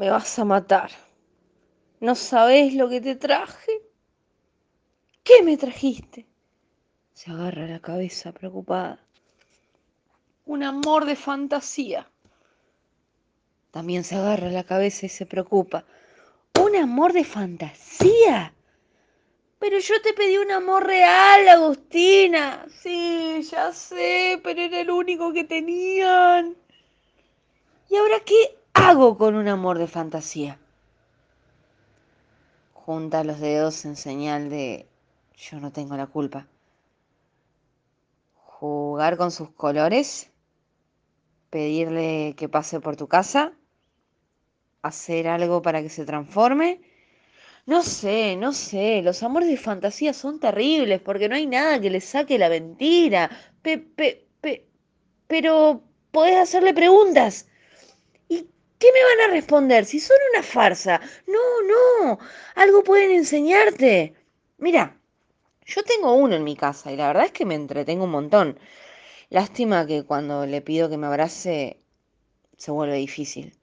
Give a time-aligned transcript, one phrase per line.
[0.00, 0.90] Me vas a matar.
[2.00, 3.82] ¿No sabés lo que te traje?
[5.22, 6.24] ¿Qué me trajiste?
[7.12, 8.98] Se agarra la cabeza preocupada.
[10.46, 12.08] Un amor de fantasía.
[13.72, 15.84] También se agarra la cabeza y se preocupa.
[16.58, 18.54] ¿Un amor de fantasía?
[19.58, 22.64] Pero yo te pedí un amor real, Agustina.
[22.82, 26.56] Sí, ya sé, pero era el único que tenían.
[27.90, 28.59] ¿Y ahora qué
[28.90, 30.58] hago con un amor de fantasía?
[32.72, 34.88] Junta los dedos en señal de
[35.36, 36.48] yo no tengo la culpa.
[38.34, 40.32] Jugar con sus colores.
[41.50, 43.52] Pedirle que pase por tu casa.
[44.82, 46.80] Hacer algo para que se transforme
[47.66, 51.90] no sé, no sé, los amores de fantasía son terribles porque no hay nada que
[51.90, 53.30] le saque la mentira.
[53.62, 54.66] Pe, pe, pe,
[55.28, 57.49] pero podés hacerle preguntas.
[58.80, 61.02] ¿Y qué me van a responder si son una farsa?
[61.26, 62.18] No, no,
[62.54, 64.14] algo pueden enseñarte.
[64.56, 64.96] Mira,
[65.66, 68.58] yo tengo uno en mi casa y la verdad es que me entretengo un montón.
[69.28, 71.78] Lástima que cuando le pido que me abrace
[72.56, 73.54] se vuelve difícil.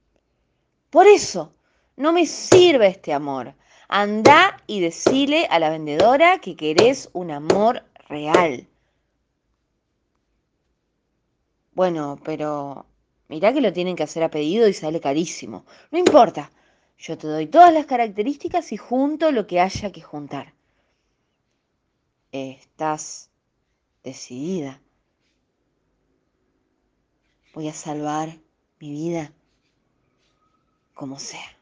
[0.91, 1.51] Por eso,
[1.95, 3.55] no me sirve este amor.
[3.87, 8.67] Anda y decile a la vendedora que querés un amor real.
[11.73, 12.85] Bueno, pero
[13.27, 15.65] mirá que lo tienen que hacer a pedido y sale carísimo.
[15.91, 16.51] No importa.
[16.99, 20.53] Yo te doy todas las características y junto lo que haya que juntar.
[22.31, 23.29] Estás
[24.03, 24.81] decidida.
[27.53, 28.37] Voy a salvar
[28.79, 29.31] mi vida
[30.93, 31.56] como sea.